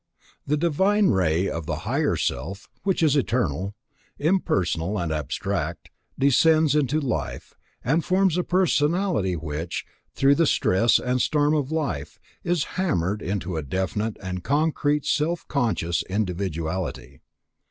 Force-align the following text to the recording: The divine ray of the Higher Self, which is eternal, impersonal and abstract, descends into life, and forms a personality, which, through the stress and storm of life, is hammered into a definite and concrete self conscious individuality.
The 0.47 0.57
divine 0.57 1.09
ray 1.11 1.47
of 1.47 1.67
the 1.67 1.85
Higher 1.85 2.15
Self, 2.15 2.67
which 2.81 3.03
is 3.03 3.15
eternal, 3.15 3.75
impersonal 4.17 4.97
and 4.99 5.11
abstract, 5.11 5.91
descends 6.17 6.73
into 6.73 6.99
life, 6.99 7.53
and 7.83 8.03
forms 8.03 8.35
a 8.35 8.43
personality, 8.43 9.35
which, 9.35 9.85
through 10.15 10.33
the 10.33 10.47
stress 10.47 10.97
and 10.97 11.21
storm 11.21 11.53
of 11.53 11.71
life, 11.71 12.17
is 12.43 12.63
hammered 12.81 13.21
into 13.21 13.57
a 13.57 13.61
definite 13.61 14.17
and 14.23 14.43
concrete 14.43 15.05
self 15.05 15.47
conscious 15.47 16.01
individuality. 16.09 17.21